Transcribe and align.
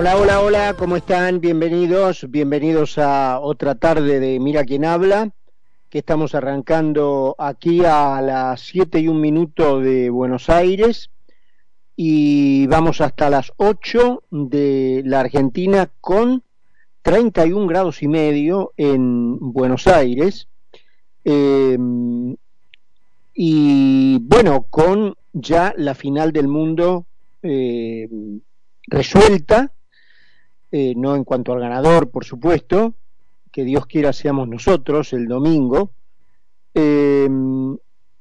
Hola, 0.00 0.16
hola, 0.16 0.40
hola, 0.40 0.76
¿cómo 0.78 0.96
están? 0.96 1.42
Bienvenidos, 1.42 2.24
bienvenidos 2.30 2.96
a 2.96 3.38
otra 3.38 3.74
tarde 3.74 4.18
de 4.18 4.40
Mira 4.40 4.64
quién 4.64 4.86
habla, 4.86 5.30
que 5.90 5.98
estamos 5.98 6.34
arrancando 6.34 7.36
aquí 7.38 7.84
a 7.84 8.22
las 8.22 8.62
7 8.62 8.98
y 8.98 9.08
un 9.08 9.20
minuto 9.20 9.78
de 9.78 10.08
Buenos 10.08 10.48
Aires 10.48 11.10
y 11.96 12.66
vamos 12.68 13.02
hasta 13.02 13.28
las 13.28 13.52
8 13.58 14.22
de 14.30 15.02
la 15.04 15.20
Argentina 15.20 15.90
con 16.00 16.44
31 17.02 17.66
grados 17.66 18.02
y 18.02 18.08
medio 18.08 18.72
en 18.78 19.52
Buenos 19.52 19.86
Aires. 19.86 20.48
Eh, 21.26 21.76
y 23.34 24.18
bueno, 24.22 24.66
con 24.70 25.14
ya 25.34 25.74
la 25.76 25.94
final 25.94 26.32
del 26.32 26.48
mundo 26.48 27.04
eh, 27.42 28.08
resuelta, 28.86 29.70
eh, 30.72 30.94
no 30.96 31.16
en 31.16 31.24
cuanto 31.24 31.52
al 31.52 31.60
ganador, 31.60 32.10
por 32.10 32.24
supuesto, 32.24 32.94
que 33.50 33.64
Dios 33.64 33.86
quiera 33.86 34.12
seamos 34.12 34.46
nosotros 34.46 35.12
el 35.12 35.26
domingo, 35.26 35.90
eh, 36.74 37.28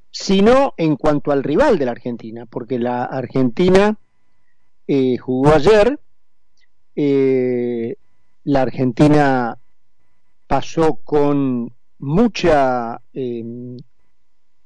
sino 0.09 0.73
en 0.77 0.95
cuanto 0.95 1.31
al 1.31 1.43
rival 1.43 1.77
de 1.77 1.85
la 1.85 1.91
Argentina, 1.91 2.47
porque 2.47 2.79
la 2.79 3.03
Argentina 3.03 3.95
eh, 4.87 5.17
jugó 5.17 5.53
ayer, 5.53 5.99
la 6.95 8.61
Argentina 8.61 9.57
pasó 10.47 10.95
con 10.95 11.71
mucha 11.99 12.99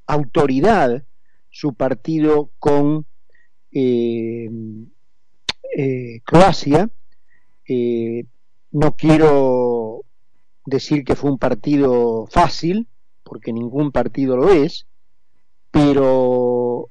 autoridad 0.06 1.04
su 1.50 1.74
partido 1.74 2.50
con 2.58 3.06
Croacia, 6.24 6.88
eh, 7.68 8.24
no 8.72 8.96
quiero 8.96 10.02
decir 10.66 11.04
que 11.04 11.14
fue 11.14 11.30
un 11.30 11.38
partido 11.38 12.26
fácil, 12.30 12.88
porque 13.22 13.52
ningún 13.52 13.92
partido 13.92 14.36
lo 14.36 14.50
es, 14.50 14.86
pero 15.70 16.90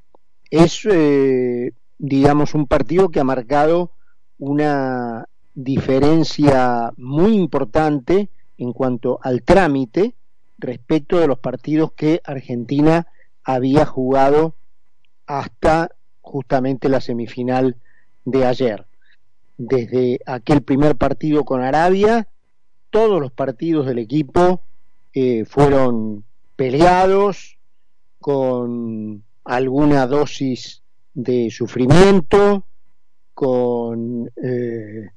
es, 0.49 0.85
eh, 0.89 1.73
digamos, 1.97 2.53
un 2.53 2.67
partido 2.67 3.09
que 3.09 3.19
ha 3.19 3.23
marcado 3.23 3.91
una 4.37 5.27
diferencia 5.53 6.91
muy 6.97 7.35
importante 7.35 8.29
en 8.57 8.73
cuanto 8.73 9.19
al 9.21 9.43
trámite 9.43 10.15
respecto 10.57 11.19
de 11.19 11.27
los 11.27 11.39
partidos 11.39 11.91
que 11.93 12.21
Argentina 12.23 13.07
había 13.43 13.85
jugado 13.85 14.55
hasta 15.27 15.89
justamente 16.21 16.89
la 16.89 17.01
semifinal 17.01 17.77
de 18.25 18.45
ayer 18.45 18.85
desde 19.57 20.19
aquel 20.25 20.61
primer 20.61 20.95
partido 20.95 21.43
con 21.43 21.61
Arabia, 21.61 22.27
todos 22.89 23.19
los 23.19 23.31
partidos 23.31 23.85
del 23.85 23.99
equipo 23.99 24.61
eh, 25.13 25.45
fueron 25.45 26.23
peleados 26.55 27.57
con 28.19 29.23
alguna 29.43 30.07
dosis 30.07 30.81
de 31.13 31.51
sufrimiento, 31.51 32.63
con 33.33 34.31
eh, 34.43 35.09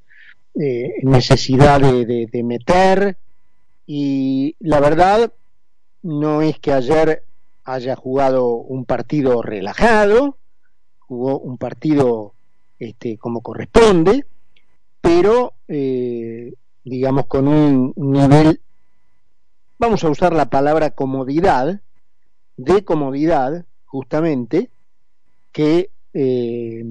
eh, 0.58 0.94
necesidad 1.02 1.80
de, 1.80 2.26
de, 2.26 2.42
meter 2.42 3.16
y 3.86 4.56
la 4.58 4.80
verdad 4.80 5.32
no 6.02 6.42
es 6.42 6.58
que 6.58 6.72
ayer 6.72 7.24
haya 7.64 7.94
jugado 7.94 8.54
un 8.54 8.84
partido 8.84 9.42
relajado, 9.42 10.38
jugó 10.98 11.38
un 11.38 11.58
partido 11.58 12.32
este, 12.78 13.18
como 13.18 13.40
corresponde, 13.40 14.26
pero 15.00 15.54
eh, 15.68 16.54
digamos 16.84 17.26
con 17.26 17.48
un 17.48 17.92
nivel, 17.96 18.60
vamos 19.78 20.04
a 20.04 20.10
usar 20.10 20.32
la 20.32 20.50
palabra 20.50 20.90
comodidad, 20.90 21.80
de 22.56 22.84
comodidad 22.84 23.64
justamente, 23.84 24.70
que 25.52 25.90
eh, 26.12 26.84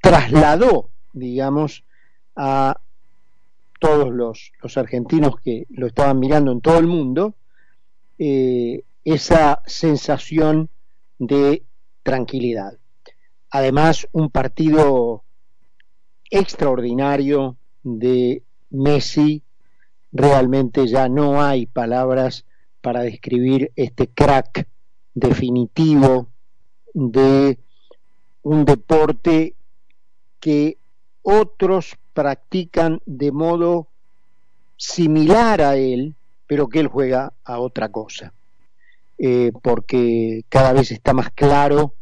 trasladó, 0.00 0.90
digamos, 1.12 1.84
a 2.36 2.80
todos 3.78 4.12
los, 4.12 4.52
argentinos 4.76 5.36
que 5.42 5.66
lo 5.70 5.86
estaban 5.86 6.18
mirando 6.18 6.52
en 6.52 6.60
todo 6.60 6.78
el 6.78 6.86
mundo, 6.86 7.34
eh, 8.18 8.82
esa 9.04 9.62
sensación 9.66 10.68
de 11.18 11.64
tranquilidad. 12.02 12.74
Además, 13.50 14.06
un 14.12 14.30
partido 14.30 15.24
extraordinario 16.30 17.56
de 17.82 18.42
Messi. 18.70 19.42
Realmente 20.12 20.86
ya 20.86 21.08
no 21.08 21.42
hay 21.42 21.66
palabras 21.66 22.44
para 22.80 23.02
describir 23.02 23.72
este 23.76 24.08
crack 24.08 24.66
definitivo 25.14 26.28
de 26.94 27.58
un 28.42 28.64
deporte 28.64 29.54
que 30.40 30.78
otros 31.22 31.96
practican 32.12 33.00
de 33.04 33.30
modo 33.30 33.88
similar 34.76 35.60
a 35.60 35.76
él, 35.76 36.14
pero 36.46 36.68
que 36.68 36.80
él 36.80 36.88
juega 36.88 37.32
a 37.44 37.58
otra 37.60 37.90
cosa. 37.90 38.32
Eh, 39.18 39.52
porque 39.62 40.44
cada 40.48 40.72
vez 40.72 40.90
está 40.90 41.12
más 41.12 41.30
claro 41.30 41.94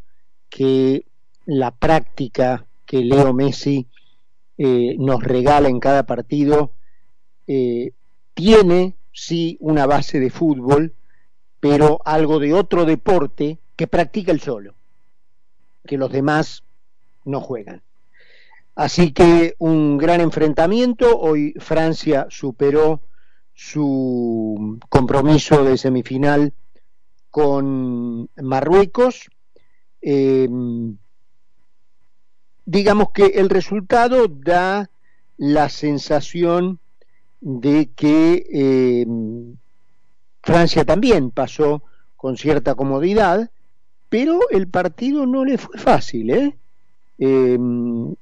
que 0.49 1.05
la 1.49 1.71
práctica 1.71 2.67
que 2.85 2.99
Leo 2.99 3.33
Messi 3.33 3.87
eh, 4.59 4.97
nos 4.99 5.25
regala 5.25 5.71
en 5.71 5.81
cada 5.81 6.05
partido 6.05 6.73
eh, 7.47 7.93
tiene 8.35 8.97
sí 9.13 9.57
una 9.61 9.87
base 9.87 10.21
de 10.21 10.29
fútbol, 10.29 10.95
pero 11.59 12.01
algo 12.05 12.39
de 12.39 12.53
otro 12.53 12.85
deporte 12.85 13.59
que 13.77 13.87
practica 13.87 14.31
el 14.31 14.41
solo, 14.41 14.75
que 15.87 15.97
los 15.97 16.13
demás 16.13 16.65
no 17.25 17.41
juegan. 17.41 17.81
Así 18.75 19.13
que 19.13 19.55
un 19.59 19.97
gran 19.97 20.21
enfrentamiento, 20.21 21.19
hoy 21.19 21.55
Francia 21.59 22.27
superó 22.29 23.01
su 23.55 24.79
compromiso 24.91 25.65
de 25.65 25.79
semifinal 25.79 26.53
con 27.31 28.29
Marruecos. 28.37 29.31
Eh, 30.03 30.47
digamos 32.69 33.13
que 33.13 33.25
el 33.37 33.49
resultado 33.49 34.29
da 34.29 34.91
la 35.39 35.71
sensación 35.71 36.81
de 37.41 37.89
que 37.97 38.47
eh, 38.53 39.07
Francia 40.43 40.85
también 40.85 41.31
pasó 41.31 41.83
con 42.17 42.37
cierta 42.37 42.75
comodidad, 42.75 43.51
pero 44.11 44.51
el 44.51 44.69
partido 44.69 45.25
no 45.25 45.47
le 45.47 45.57
fue 45.57 45.79
fácil. 45.79 46.31
¿eh? 46.31 46.59
Eh, 47.17 47.59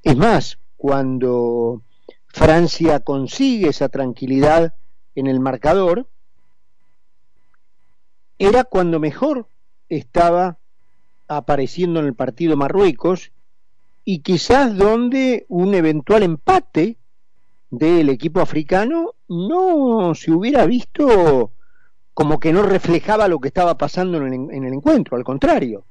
es 0.04 0.16
más, 0.16 0.58
cuando 0.76 1.82
Francia 2.28 3.00
consigue 3.00 3.70
esa 3.70 3.88
tranquilidad 3.88 4.74
en 5.16 5.26
el 5.26 5.40
marcador, 5.40 6.06
era 8.38 8.62
cuando 8.62 9.00
mejor 9.00 9.48
estaba 9.88 10.58
apareciendo 11.26 11.98
en 11.98 12.06
el 12.06 12.14
partido 12.14 12.56
Marruecos 12.56 13.32
y 14.08 14.20
quizás 14.20 14.76
donde 14.76 15.46
un 15.48 15.74
eventual 15.74 16.22
empate 16.22 16.96
del 17.70 18.08
equipo 18.08 18.40
africano 18.40 19.16
no 19.28 20.14
se 20.14 20.30
hubiera 20.30 20.64
visto 20.64 21.50
como 22.14 22.38
que 22.38 22.52
no 22.52 22.62
reflejaba 22.62 23.26
lo 23.26 23.40
que 23.40 23.48
estaba 23.48 23.76
pasando 23.76 24.24
en 24.24 24.48
el, 24.64 24.72
encuentro, 24.72 25.16
al 25.16 25.24
contrario. 25.24 25.84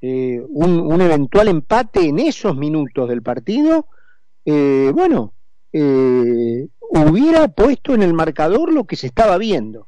Eh, 0.00 0.42
un, 0.48 1.00
eventual 1.02 1.48
empate 1.48 2.08
en 2.08 2.18
esos 2.18 2.56
minutos 2.56 3.06
del 3.10 3.20
partido, 3.20 3.86
eh, 4.46 4.90
bueno, 4.94 5.34
eh, 5.70 6.66
hubiera 6.80 7.46
puesto 7.48 7.94
en 7.94 8.02
el 8.02 8.14
marcador 8.14 8.72
lo 8.72 8.84
que 8.84 8.96
se 8.96 9.06
estaba 9.06 9.36
viendo. 9.36 9.86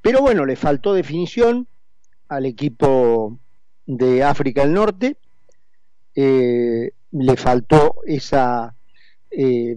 Pero 0.00 0.20
bueno, 0.20 0.46
le 0.46 0.54
faltó 0.54 0.94
definición 0.94 1.66
al 2.28 2.46
equipo 2.46 3.36
de 3.84 4.22
África 4.22 4.62
del 4.62 4.74
Norte 4.74 5.16
eh, 6.14 6.92
le 7.12 7.36
faltó 7.36 7.96
esa, 8.06 8.74
eh, 9.30 9.76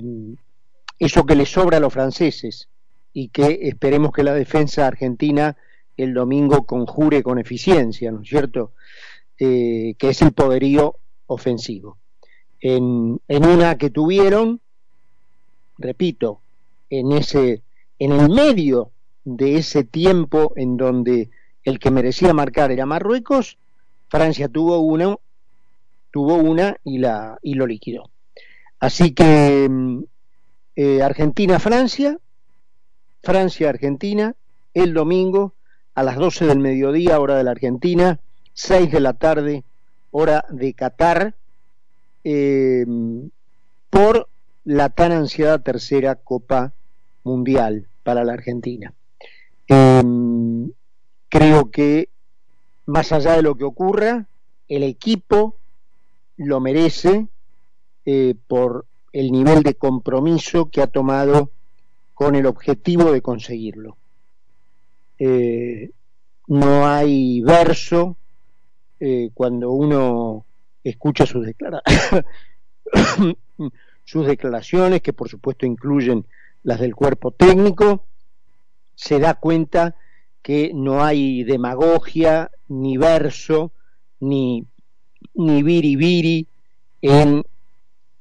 eso 1.00 1.26
que 1.26 1.36
le 1.36 1.46
sobra 1.46 1.78
a 1.78 1.80
los 1.80 1.94
franceses 1.94 2.70
y 3.14 3.30
que 3.30 3.60
esperemos 3.64 4.12
que 4.12 4.24
la 4.24 4.34
defensa 4.34 4.88
argentina 4.88 5.58
el 5.98 6.14
domingo 6.14 6.66
conjure 6.66 7.24
con 7.24 7.40
eficiencia, 7.40 8.12
¿no 8.12 8.22
es 8.22 8.30
cierto? 8.30 8.74
Eh, 9.40 9.96
que 9.98 10.10
es 10.10 10.22
el 10.22 10.32
poderío 10.32 10.96
ofensivo. 11.26 11.98
En, 12.60 13.20
en, 13.28 13.46
una 13.46 13.78
que 13.78 13.90
tuvieron, 13.90 14.62
repito, 15.78 16.42
en 16.90 17.12
ese, 17.12 17.62
en 18.00 18.12
el 18.12 18.30
medio 18.30 18.92
de 19.26 19.58
ese 19.58 19.84
tiempo 19.84 20.54
en 20.56 20.78
donde 20.78 21.30
el 21.64 21.80
que 21.80 21.92
merecía 21.92 22.34
marcar 22.34 22.72
era 22.72 22.86
Marruecos, 22.86 23.58
Francia 24.10 24.48
tuvo 24.48 24.80
una 24.80 25.18
tuvo 26.18 26.38
una 26.38 26.76
y, 26.84 26.98
la, 26.98 27.38
y 27.44 27.54
lo 27.54 27.68
liquidó. 27.68 28.10
Así 28.80 29.12
que 29.12 29.68
mm, 29.70 30.00
eh, 30.76 31.04
Argentina-Francia, 31.04 32.18
Francia-Argentina, 33.22 34.34
el 34.74 34.96
domingo 34.96 35.54
a 35.94 36.02
las 36.02 36.16
12 36.16 36.48
del 36.48 36.58
mediodía, 36.58 37.20
hora 37.20 37.38
de 37.38 37.44
la 37.44 37.52
Argentina, 37.52 38.20
6 38.54 38.92
de 38.92 39.00
la 39.00 39.14
tarde, 39.14 39.64
hora 40.10 40.44
de 40.50 40.74
Qatar, 40.74 41.36
eh, 42.24 42.84
por 43.92 44.28
la 44.66 44.90
tan 44.90 45.12
ansiada 45.12 45.60
tercera 45.60 46.16
Copa 46.16 46.74
Mundial 47.26 47.86
para 48.02 48.24
la 48.24 48.34
Argentina. 48.34 48.92
Em, 49.68 50.72
creo 51.30 51.70
que 51.70 52.10
más 52.88 53.12
allá 53.12 53.34
de 53.34 53.44
lo 53.44 53.54
que 53.54 53.66
ocurra, 53.66 54.26
el 54.68 54.82
equipo 54.82 55.54
lo 56.38 56.60
merece 56.60 57.28
eh, 58.06 58.36
por 58.48 58.86
el 59.12 59.32
nivel 59.32 59.64
de 59.64 59.76
compromiso 59.76 60.70
que 60.70 60.82
ha 60.82 60.88
tomado 60.88 61.52
con 62.14 62.36
el 62.36 62.46
objetivo 62.46 63.12
de 63.12 63.22
conseguirlo. 63.22 63.98
Eh, 65.20 65.92
no 66.48 66.88
hay 66.88 67.42
verso 67.42 68.18
eh, 69.00 69.32
cuando 69.34 69.72
uno 69.72 70.46
escucha 70.84 71.26
sus, 71.26 71.46
sus 74.04 74.28
declaraciones, 74.28 75.02
que 75.02 75.14
por 75.14 75.30
supuesto 75.30 75.66
incluyen 75.66 76.26
las 76.64 76.80
del 76.80 76.96
cuerpo 76.96 77.32
técnico, 77.32 78.06
se 78.96 79.20
da 79.20 79.36
cuenta 79.36 79.96
que 80.42 80.72
no 80.74 81.04
hay 81.04 81.44
demagogia, 81.44 82.52
ni 82.68 82.98
verso, 82.98 83.72
ni, 84.20 84.66
ni 85.34 85.64
viri 85.64 86.48
en 87.02 87.44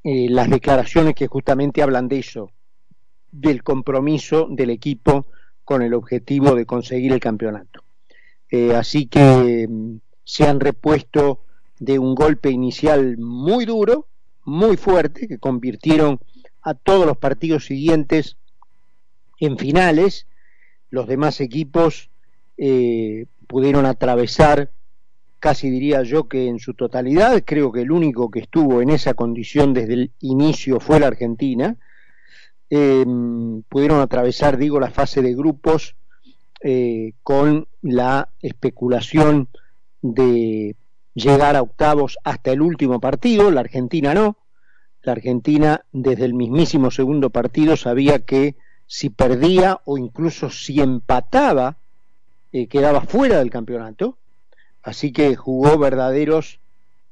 eh, 0.05 0.27
las 0.31 0.49
declaraciones 0.51 1.15
que 1.15 1.27
justamente 1.27 1.83
hablan 1.83 2.09
de 2.09 2.19
eso, 2.19 2.53
del 3.33 3.63
compromiso 3.63 4.47
del 4.51 4.71
equipo 4.71 5.27
con 5.65 5.83
el 5.83 5.95
objetivo 5.95 6.55
de 6.55 6.65
conseguir 6.65 7.13
el 7.13 7.21
campeonato. 7.21 7.83
Eh, 8.51 8.75
así 8.75 9.07
que 9.07 9.67
mm, 9.69 9.97
se 10.25 10.45
han 10.45 10.61
repuesto 10.61 11.41
de 11.79 11.99
un 11.99 12.15
golpe 12.15 12.51
inicial 12.51 13.19
muy 13.19 13.65
duro, 13.65 14.07
muy 14.45 14.77
fuerte, 14.77 15.27
que 15.27 15.39
convirtieron 15.39 16.21
a 16.63 16.75
todos 16.75 17.07
los 17.07 17.17
partidos 17.17 17.67
siguientes 17.67 18.37
en 19.41 19.59
finales. 19.59 20.27
Los 20.91 21.07
demás 21.07 21.41
equipos 21.41 22.11
eh, 22.57 23.27
pudieron 23.47 23.87
atravesar, 23.87 24.71
casi 25.39 25.71
diría 25.71 26.03
yo 26.03 26.29
que 26.29 26.49
en 26.49 26.59
su 26.59 26.75
totalidad, 26.75 27.43
creo 27.45 27.73
que 27.73 27.83
el 27.83 27.91
único 27.91 28.31
que 28.31 28.41
estuvo 28.41 28.81
en 28.83 28.91
esa 28.91 29.15
condición 29.15 29.75
desde 29.75 29.95
el 29.95 30.11
inicio 30.21 30.81
fue 30.81 31.01
la 31.01 31.09
Argentina, 31.09 31.77
em, 32.71 33.63
pudieron 33.63 34.01
atravesar, 34.01 34.57
digo, 34.57 34.81
la 34.81 34.91
fase 34.91 35.23
de 35.23 35.35
grupos 35.35 35.95
eh, 36.63 37.13
con 37.23 37.69
la 37.83 38.31
especulación 38.41 39.49
de 40.03 40.75
llegar 41.15 41.57
a 41.57 41.63
octavos 41.63 42.19
hasta 42.25 42.51
el 42.53 42.61
último 42.61 43.01
partido, 43.01 43.51
la 43.51 43.61
Argentina 43.61 44.15
no, 44.15 44.39
la 45.03 45.13
Argentina 45.13 45.85
desde 45.93 46.25
el 46.25 46.35
mismísimo 46.35 46.91
segundo 46.91 47.31
partido 47.31 47.77
sabía 47.77 48.21
que 48.21 48.57
si 48.87 49.11
perdía 49.11 49.81
o 49.85 49.99
incluso 49.99 50.51
si 50.51 50.81
empataba 50.81 51.77
eh, 52.53 52.67
quedaba 52.69 53.03
fuera 53.03 53.39
del 53.39 53.51
campeonato, 53.51 54.19
así 54.87 55.11
que 55.11 55.35
jugó 55.35 55.77
verdaderos, 55.79 56.61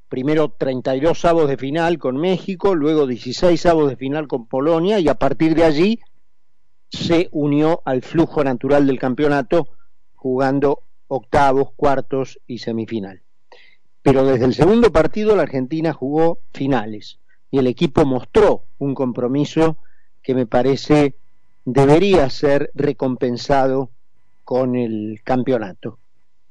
primero 0.08 0.48
32 0.48 1.24
avos 1.24 1.48
de 1.48 1.56
final 1.56 1.98
con 1.98 2.16
México, 2.16 2.76
luego 2.76 3.08
16 3.08 3.66
avos 3.66 3.90
de 3.90 3.96
final 3.96 4.28
con 4.28 4.46
Polonia 4.46 5.00
y 5.00 5.08
a 5.08 5.16
partir 5.16 5.56
de 5.56 5.64
allí 5.64 6.00
se 6.88 7.28
unió 7.32 7.82
al 7.84 8.02
flujo 8.02 8.44
natural 8.44 8.86
del 8.86 9.00
campeonato 9.00 9.66
jugando 10.14 10.84
octavos, 11.08 11.70
cuartos 11.74 12.38
y 12.46 12.58
semifinal. 12.58 13.22
Pero 14.02 14.24
desde 14.24 14.44
el 14.44 14.54
segundo 14.54 14.92
partido 14.92 15.34
la 15.34 15.42
Argentina 15.42 15.92
jugó 15.92 16.38
finales 16.52 17.18
y 17.50 17.58
el 17.58 17.66
equipo 17.66 18.04
mostró 18.04 18.66
un 18.78 18.94
compromiso 18.94 19.78
que 20.22 20.36
me 20.36 20.46
parece 20.46 21.16
debería 21.64 22.30
ser 22.30 22.70
recompensado 22.74 23.90
con 24.44 24.76
el 24.76 25.22
campeonato. 25.24 25.98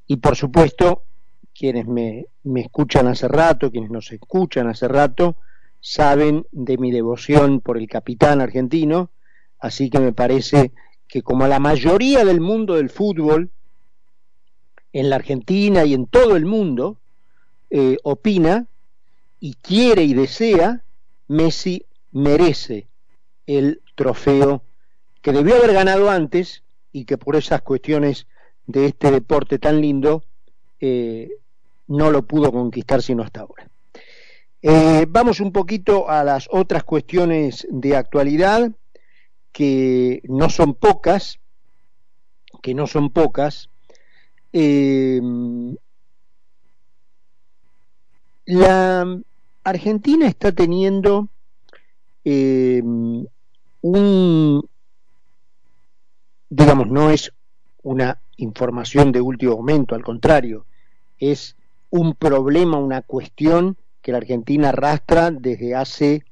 Y 0.05 0.17
por 0.17 0.35
supuesto, 0.35 1.03
quienes 1.53 1.87
me, 1.87 2.25
escuchan 2.55 3.07
hace 3.07 3.27
rato, 3.27 3.71
quienes 3.71 3.91
nos 3.91 4.11
escuchan 4.11 4.67
hace 4.67 4.87
rato, 4.87 5.35
saben 5.79 6.45
de 6.51 6.77
mi 6.77 6.91
devoción 6.91 7.61
por 7.61 7.77
el 7.77 7.87
capitán 7.87 8.41
argentino, 8.41 9.11
así 9.59 9.89
que 9.89 9.99
me 9.99 10.13
parece 10.13 10.71
que 11.07 11.21
como 11.21 11.47
la 11.47 11.59
mayoría 11.59 12.25
del 12.25 12.41
mundo 12.41 12.75
del 12.75 12.89
fútbol, 12.89 13.51
en 14.91 15.09
la 15.09 15.15
Argentina 15.15 15.85
y 15.85 15.93
en 15.93 16.07
todo 16.07 16.35
el 16.35 16.45
mundo, 16.45 16.97
eh, 17.69 17.97
opina 18.03 18.67
y 19.39 19.55
quiere 19.55 20.03
y 20.03 20.13
desea, 20.13 20.83
Messi 21.27 21.85
merece 22.11 22.87
el 23.47 23.81
trofeo 23.95 24.63
que 25.21 25.31
debió 25.31 25.55
haber 25.55 25.73
ganado 25.73 26.09
antes 26.09 26.63
y 26.91 27.05
que 27.05 27.17
por 27.17 27.35
esas 27.35 27.61
cuestiones 27.61 28.27
de 28.67 28.85
este 28.85 29.11
deporte 29.11 29.59
tan 29.59 29.81
lindo 29.81 30.23
eh, 30.79 31.29
no 31.87 32.11
lo 32.11 32.23
pudo 32.23 32.51
conquistar 32.51 33.01
sino 33.01 33.23
hasta 33.23 33.41
ahora. 33.41 33.67
Eh, 34.61 35.05
vamos 35.09 35.39
un 35.39 35.51
poquito 35.51 36.09
a 36.09 36.23
las 36.23 36.47
otras 36.51 36.83
cuestiones 36.83 37.67
de 37.69 37.95
actualidad 37.95 38.71
que 39.51 40.21
no 40.25 40.49
son 40.49 40.73
pocas, 40.73 41.39
que 42.61 42.73
no 42.73 42.87
son 42.87 43.11
pocas. 43.11 43.69
Eh, 44.53 45.21
la 48.45 49.19
Argentina 49.63 50.27
está 50.27 50.51
teniendo 50.51 51.27
un 53.81 54.69
digamos, 56.55 56.87
no 56.87 57.09
es 57.09 57.33
una 57.81 58.19
información 58.37 59.11
de 59.11 59.21
último 59.21 59.57
momento, 59.57 59.95
al 59.95 60.03
contrario, 60.03 60.65
es 61.17 61.55
un 61.93 62.15
problema, 62.15 62.79
una 62.79 63.03
cuestión 63.03 63.77
que 64.01 64.11
la 64.11 64.17
Argentina 64.17 64.69
arrastra 64.69 65.29
desde 65.29 65.75
hace 65.75 66.25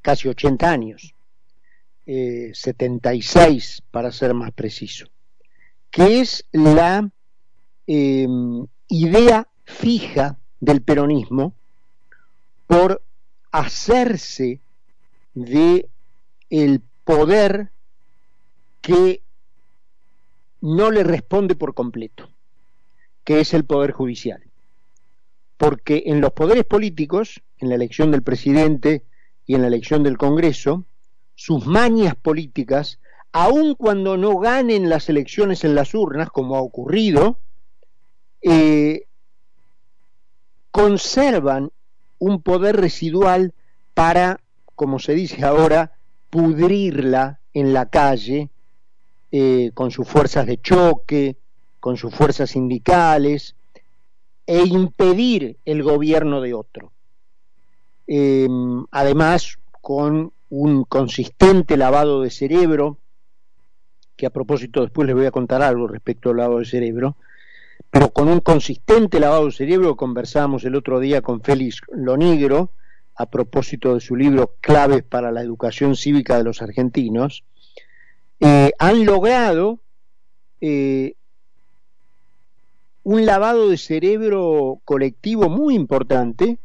casi 0.00 0.28
80 0.28 0.70
años, 0.70 1.12
76 2.04 3.78
eh, 3.78 3.82
para 3.90 4.12
ser 4.12 4.32
más 4.32 4.52
preciso, 4.52 5.08
que 5.90 6.20
es 6.20 6.44
la 6.52 7.10
em, 7.88 8.64
idea 8.86 9.48
fija 9.64 10.38
del 10.60 10.82
peronismo 10.82 11.52
por 12.68 13.02
hacerse 13.50 14.60
de 15.34 15.88
el 16.48 16.80
poder 17.02 17.72
que 18.80 19.20
no 20.60 20.92
le 20.92 21.02
responde 21.02 21.56
por 21.56 21.74
completo, 21.74 22.28
que 23.24 23.40
es 23.40 23.52
el 23.52 23.64
Poder 23.64 23.90
Judicial. 23.90 24.45
Porque 25.56 26.04
en 26.06 26.20
los 26.20 26.32
poderes 26.32 26.64
políticos, 26.64 27.42
en 27.58 27.68
la 27.70 27.74
elección 27.74 28.10
del 28.10 28.22
presidente 28.22 29.04
y 29.46 29.54
en 29.54 29.62
la 29.62 29.68
elección 29.68 30.02
del 30.02 30.18
Congreso, 30.18 30.84
sus 31.34 31.66
mañas 31.66 32.14
políticas, 32.14 32.98
aun 33.32 33.74
cuando 33.74 34.16
no 34.16 34.38
ganen 34.38 34.88
las 34.88 35.08
elecciones 35.08 35.64
en 35.64 35.74
las 35.74 35.94
urnas, 35.94 36.30
como 36.30 36.56
ha 36.56 36.60
ocurrido, 36.60 37.38
eh, 38.42 39.06
conservan 40.70 41.70
un 42.18 42.42
poder 42.42 42.76
residual 42.76 43.54
para, 43.94 44.40
como 44.74 44.98
se 44.98 45.14
dice 45.14 45.44
ahora, 45.44 45.92
pudrirla 46.30 47.40
en 47.54 47.72
la 47.72 47.86
calle 47.86 48.50
eh, 49.32 49.70
con 49.74 49.90
sus 49.90 50.06
fuerzas 50.06 50.46
de 50.46 50.60
choque, 50.60 51.36
con 51.80 51.96
sus 51.96 52.14
fuerzas 52.14 52.50
sindicales, 52.50 53.56
e 54.46 54.64
impedir 54.64 55.58
el 55.64 55.82
gobierno 55.82 56.40
de 56.40 56.54
otro. 56.54 56.92
Em, 58.06 58.84
además, 58.90 59.58
con 59.80 60.32
un 60.48 60.84
consistente 60.84 61.76
lavado 61.76 62.22
de 62.22 62.30
cerebro, 62.30 62.98
que 64.16 64.26
a 64.26 64.30
propósito 64.30 64.82
después 64.82 65.06
les 65.06 65.16
voy 65.16 65.26
a 65.26 65.30
contar 65.30 65.62
algo 65.62 65.88
respecto 65.88 66.30
al 66.30 66.36
lavado 66.36 66.60
de 66.60 66.64
cerebro, 66.64 67.16
pero 67.90 68.10
con 68.10 68.28
un 68.28 68.40
consistente 68.40 69.20
lavado 69.20 69.46
de 69.46 69.52
cerebro, 69.52 69.96
conversábamos 69.96 70.64
el 70.64 70.74
otro 70.74 71.00
día 71.00 71.22
con 71.22 71.42
Félix 71.42 71.80
Lonigro, 71.92 72.70
a 73.16 73.26
propósito 73.26 73.94
de 73.94 74.00
su 74.00 74.14
libro 74.14 74.54
Claves 74.60 75.02
para 75.02 75.32
la 75.32 75.42
Educación 75.42 75.96
Cívica 75.96 76.36
de 76.36 76.44
los 76.44 76.62
Argentinos, 76.62 77.44
eh, 78.40 78.72
han 78.78 79.04
logrado 79.06 79.80
eh, 80.60 81.14
un 83.06 83.24
lavado 83.24 83.68
de 83.68 83.76
cerebro 83.78 84.80
colectivo 84.84 85.48
muy 85.48 85.76
importante 85.76 86.58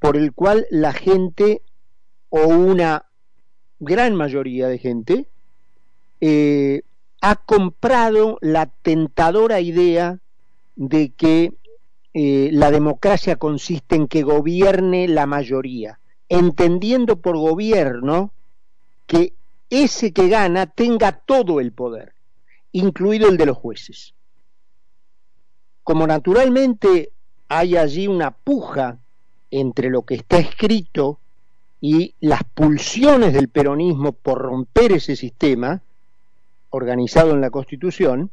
por 0.00 0.16
el 0.16 0.32
cual 0.32 0.66
la 0.68 0.92
gente 0.92 1.62
o 2.28 2.40
una 2.48 3.06
gran 3.78 4.16
mayoría 4.16 4.66
de 4.66 4.78
gente, 4.78 5.26
eh, 6.20 6.82
ha 7.20 7.36
comprado 7.36 8.36
la 8.40 8.66
tentadora 8.66 9.60
idea 9.60 10.18
de 10.74 11.10
que 11.10 11.52
eh, 12.14 12.50
la 12.52 12.72
democracia 12.72 13.36
consiste 13.36 13.94
en 13.94 14.08
que 14.08 14.24
gobierne 14.24 15.06
la 15.06 15.26
mayoría, 15.26 16.00
entendiendo 16.28 17.20
por 17.20 17.36
gobierno 17.36 18.32
que 19.06 19.34
ese 19.70 20.12
que 20.12 20.28
gana 20.28 20.66
tenga 20.66 21.12
todo 21.12 21.60
el 21.60 21.70
poder, 21.70 22.12
incluido 22.72 23.28
el 23.28 23.36
de 23.36 23.46
los 23.46 23.56
jueces. 23.56 24.15
Como 25.86 26.04
naturalmente 26.08 27.12
hay 27.46 27.76
allí 27.76 28.08
una 28.08 28.32
puja 28.32 28.98
entre 29.52 29.88
lo 29.88 30.02
que 30.02 30.16
está 30.16 30.38
escrito 30.38 31.20
y 31.80 32.16
las 32.18 32.42
pulsiones 32.42 33.32
del 33.32 33.48
peronismo 33.48 34.10
por 34.10 34.38
romper 34.38 34.90
ese 34.90 35.14
sistema 35.14 35.82
organizado 36.70 37.30
en 37.30 37.40
la 37.40 37.50
Constitución, 37.50 38.32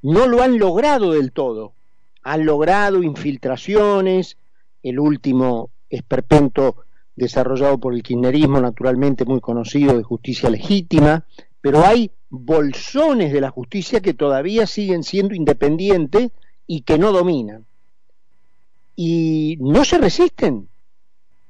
no 0.00 0.26
lo 0.26 0.42
han 0.42 0.58
logrado 0.58 1.12
del 1.12 1.32
todo. 1.32 1.74
Han 2.22 2.46
logrado 2.46 3.02
infiltraciones, 3.02 4.38
el 4.82 5.00
último 5.00 5.68
esperpento 5.90 6.76
desarrollado 7.14 7.76
por 7.76 7.92
el 7.92 8.02
kirchnerismo, 8.02 8.58
naturalmente 8.58 9.26
muy 9.26 9.42
conocido 9.42 9.98
de 9.98 10.02
justicia 10.02 10.48
legítima, 10.48 11.26
pero 11.60 11.84
hay 11.84 12.10
bolsones 12.30 13.34
de 13.34 13.42
la 13.42 13.50
justicia 13.50 14.00
que 14.00 14.14
todavía 14.14 14.66
siguen 14.66 15.04
siendo 15.04 15.34
independientes 15.34 16.30
y 16.72 16.82
que 16.82 16.98
no 16.98 17.10
dominan. 17.10 17.66
Y 18.94 19.58
no 19.58 19.84
se 19.84 19.98
resisten, 19.98 20.68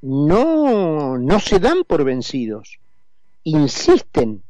no, 0.00 1.18
no 1.18 1.40
se 1.40 1.58
dan 1.58 1.84
por 1.84 2.04
vencidos, 2.04 2.80
insisten, 3.44 4.42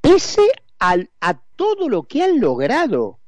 pese 0.00 0.40
a 0.78 1.42
todo 1.56 1.90
lo 1.90 2.04
que 2.04 2.22
han 2.22 2.40
logrado, 2.40 3.18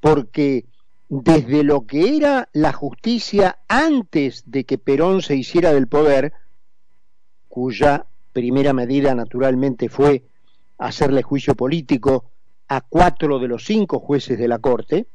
porque 0.00 0.64
desde 1.10 1.62
lo 1.64 1.84
que 1.84 2.16
era 2.16 2.48
la 2.54 2.72
justicia 2.72 3.58
antes 3.68 4.44
de 4.46 4.64
que 4.64 4.78
Perón 4.78 5.20
se 5.20 5.36
hiciera 5.36 5.74
del 5.74 5.86
poder, 5.86 6.32
cuya 7.46 8.06
primera 8.32 8.72
medida 8.72 9.14
naturalmente 9.14 9.90
fue 9.90 10.24
hacerle 10.78 11.22
juicio 11.22 11.54
político 11.54 12.24
a 12.68 12.80
cuatro 12.80 13.38
de 13.38 13.48
los 13.48 13.66
cinco 13.66 13.98
jueces 13.98 14.38
de 14.38 14.48
la 14.48 14.60
Corte, 14.60 15.08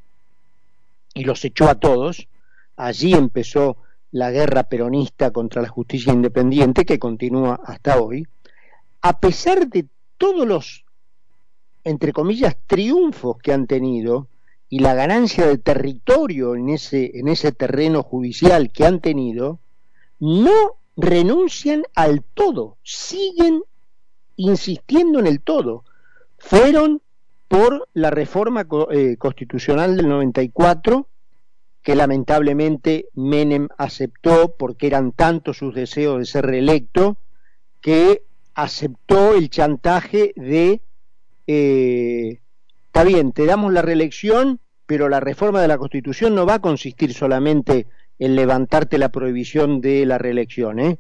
y 1.14 1.24
los 1.24 1.44
echó 1.46 1.68
a 1.68 1.76
todos, 1.76 2.28
allí 2.76 3.14
empezó 3.14 3.78
la 4.12 4.32
guerra 4.32 4.64
peronista 4.64 5.32
contra 5.32 5.62
la 5.62 5.70
justicia 5.70 6.14
independiente 6.14 6.86
que 6.86 7.00
continúa 7.00 7.60
hasta 7.64 8.02
hoy, 8.02 8.28
a 9.02 9.20
pesar 9.20 9.68
de 9.68 9.86
todos 10.18 10.48
los, 10.48 10.86
entre 11.84 12.12
comillas, 12.14 12.58
triunfos 12.68 13.38
que 13.38 13.54
han 13.54 13.68
tenido 13.68 14.28
y 14.68 14.80
la 14.80 14.94
ganancia 14.94 15.48
de 15.48 15.58
territorio 15.58 16.56
en 16.56 16.70
ese, 16.70 17.18
en 17.18 17.28
ese 17.28 17.52
terreno 17.52 18.04
judicial 18.04 18.72
que 18.72 18.86
han 18.86 19.00
tenido, 19.00 19.60
no 20.20 20.78
renuncian 20.96 21.84
al 21.96 22.24
todo, 22.24 22.78
siguen 22.84 23.64
insistiendo 24.36 25.20
en 25.20 25.28
el 25.28 25.42
todo. 25.42 25.84
Fueron 26.38 27.02
por 27.50 27.90
la 27.94 28.12
reforma 28.12 28.66
eh, 28.92 29.18
constitucional 29.18 29.98
del 29.98 30.08
94, 30.08 31.08
que 31.82 31.96
lamentablemente 31.96 33.10
Menem 33.16 33.68
aceptó 33.78 34.56
porque 34.58 34.88
eran 34.88 35.12
tantos 35.12 35.58
sus 35.58 35.74
deseos 35.74 36.20
de 36.20 36.26
ser 36.26 36.46
reelecto, 36.46 37.18
que 37.82 38.22
aceptó 38.54 39.34
el 39.34 39.50
chantaje 39.50 40.32
de, 40.36 40.82
eh, 41.48 42.40
está 42.86 43.04
bien, 43.04 43.32
te 43.32 43.46
damos 43.46 43.74
la 43.74 43.82
reelección, 43.82 44.60
pero 44.86 45.10
la 45.10 45.20
reforma 45.20 45.62
de 45.62 45.68
la 45.68 45.80
Constitución 45.80 46.36
no 46.36 46.46
va 46.46 46.56
a 46.56 46.62
consistir 46.62 47.14
solamente 47.16 47.88
en 48.20 48.36
levantarte 48.36 49.00
la 49.00 49.10
prohibición 49.10 49.82
de 49.82 50.06
la 50.06 50.20
reelección, 50.20 50.80
¿eh? 50.80 51.00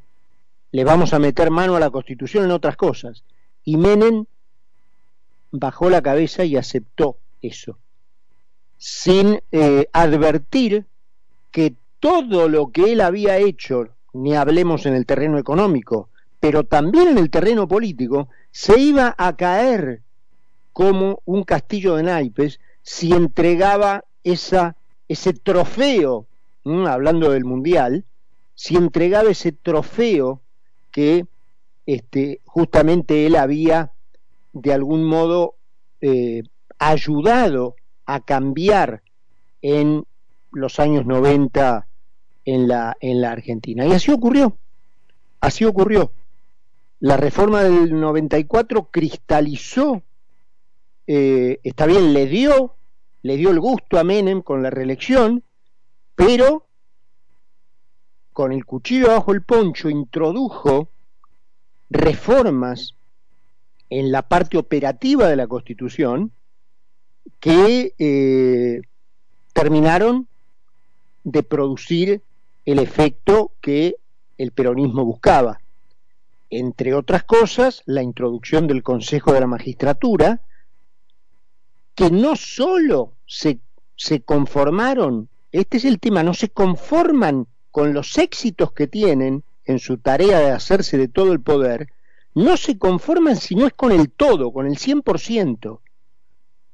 Le 0.71 0.83
vamos 0.83 1.13
a 1.13 1.19
meter 1.19 1.51
mano 1.51 1.75
a 1.75 1.79
la 1.79 1.89
Constitución 1.91 2.45
en 2.45 2.51
otras 2.51 2.75
cosas. 2.75 3.23
Y 3.63 3.77
Menem 3.77 4.25
bajó 5.51 5.89
la 5.89 6.01
cabeza 6.01 6.45
y 6.45 6.55
aceptó 6.55 7.17
eso 7.41 7.77
sin 8.79 9.41
eh, 9.51 9.89
advertir 9.91 10.85
que 11.51 11.75
todo 11.99 12.47
lo 12.47 12.71
que 12.71 12.93
él 12.93 13.01
había 13.01 13.37
hecho, 13.37 13.89
ni 14.13 14.35
hablemos 14.35 14.85
en 14.85 14.95
el 14.95 15.05
terreno 15.05 15.37
económico, 15.37 16.09
pero 16.39 16.63
también 16.63 17.09
en 17.09 17.17
el 17.17 17.29
terreno 17.29 17.67
político, 17.67 18.29
se 18.51 18.79
iba 18.79 19.13
a 19.17 19.35
caer 19.35 20.01
como 20.71 21.21
un 21.25 21.43
castillo 21.43 21.97
de 21.97 22.03
naipes 22.03 22.61
si 22.81 23.11
entregaba 23.11 24.05
esa, 24.23 24.77
ese 25.09 25.33
trofeo, 25.33 26.25
hablando 26.63 27.31
del 27.31 27.43
Mundial, 27.43 28.05
si 28.55 28.77
entregaba 28.77 29.29
ese 29.29 29.51
trofeo 29.51 30.41
que 30.89 31.25
este, 31.85 32.39
justamente 32.45 33.25
él 33.25 33.35
había 33.35 33.91
de 34.53 34.73
algún 34.73 35.03
modo 35.03 35.55
eh, 36.01 36.43
ayudado 36.77 37.75
a 38.05 38.21
cambiar 38.21 39.01
en 39.61 40.05
los 40.51 40.79
años 40.79 41.05
90 41.05 41.87
en 42.45 42.67
la, 42.67 42.97
en 42.99 43.21
la 43.21 43.31
Argentina. 43.31 43.85
Y 43.85 43.91
así 43.91 44.11
ocurrió, 44.11 44.57
así 45.39 45.65
ocurrió. 45.65 46.11
La 46.99 47.15
reforma 47.17 47.63
del 47.63 47.97
94 47.99 48.89
cristalizó, 48.91 50.01
eh, 51.07 51.59
está 51.63 51.85
bien, 51.85 52.13
le 52.13 52.25
dio, 52.25 52.75
le 53.21 53.37
dio 53.37 53.51
el 53.51 53.59
gusto 53.59 53.97
a 53.97 54.03
Menem 54.03 54.41
con 54.41 54.63
la 54.63 54.69
reelección, 54.69 55.43
pero 56.15 56.65
con 58.33 58.51
el 58.51 58.65
cuchillo 58.65 59.07
bajo 59.09 59.33
el 59.33 59.43
poncho 59.43 59.89
introdujo 59.89 60.89
reformas 61.89 62.95
en 63.89 64.11
la 64.11 64.23
parte 64.23 64.57
operativa 64.57 65.27
de 65.27 65.35
la 65.35 65.47
Constitución 65.47 66.31
que 67.39 67.93
eh, 67.97 68.81
terminaron 69.53 70.27
de 71.23 71.43
producir 71.43 72.21
el 72.65 72.79
efecto 72.79 73.51
que 73.61 73.95
el 74.37 74.51
peronismo 74.51 75.05
buscaba. 75.05 75.59
Entre 76.49 76.93
otras 76.93 77.23
cosas, 77.23 77.83
la 77.85 78.01
introducción 78.01 78.67
del 78.67 78.83
Consejo 78.83 79.33
de 79.33 79.39
la 79.39 79.47
Magistratura, 79.47 80.41
que 81.93 82.09
no 82.09 82.35
solo 82.35 83.13
se, 83.25 83.59
se 83.95 84.21
conformaron, 84.21 85.29
este 85.51 85.77
es 85.77 85.85
el 85.85 85.99
tema, 85.99 86.23
no 86.23 86.33
se 86.33 86.49
conforman 86.49 87.47
con 87.71 87.93
los 87.93 88.17
éxitos 88.17 88.71
que 88.71 88.87
tienen 88.87 89.43
en 89.65 89.79
su 89.79 89.97
tarea 89.97 90.39
de 90.39 90.51
hacerse 90.51 90.97
de 90.97 91.07
todo 91.07 91.33
el 91.33 91.41
poder, 91.41 91.89
no 92.35 92.57
se 92.57 92.77
conforman 92.77 93.35
sino 93.35 93.65
es 93.67 93.73
con 93.73 93.91
el 93.91 94.11
todo, 94.11 94.51
con 94.51 94.67
el 94.67 94.77
100%. 94.77 95.81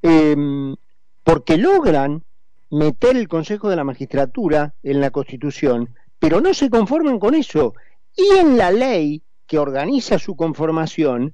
Em, 0.01 0.75
porque 1.23 1.57
logran 1.57 2.23
meter 2.69 3.17
el 3.17 3.27
Consejo 3.27 3.69
de 3.69 3.75
la 3.75 3.83
Magistratura 3.83 4.73
en 4.83 5.01
la 5.01 5.11
Constitución, 5.11 5.89
pero 6.19 6.41
no 6.41 6.53
se 6.53 6.69
conforman 6.69 7.19
con 7.19 7.35
eso. 7.35 7.73
Y 8.15 8.37
en 8.39 8.57
la 8.57 8.71
ley 8.71 9.23
que 9.47 9.57
organiza 9.57 10.19
su 10.19 10.35
conformación, 10.35 11.33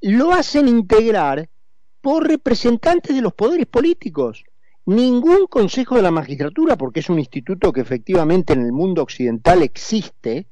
lo 0.00 0.32
hacen 0.32 0.68
integrar 0.68 1.48
por 2.00 2.26
representantes 2.26 3.14
de 3.14 3.22
los 3.22 3.34
poderes 3.34 3.66
políticos. 3.66 4.44
Ningún 4.86 5.46
Consejo 5.46 5.96
de 5.96 6.02
la 6.02 6.10
Magistratura, 6.10 6.76
porque 6.76 7.00
es 7.00 7.10
un 7.10 7.18
instituto 7.18 7.72
que 7.72 7.82
efectivamente 7.82 8.54
en 8.54 8.62
el 8.62 8.72
mundo 8.72 9.02
occidental 9.02 9.62
existe, 9.62 10.46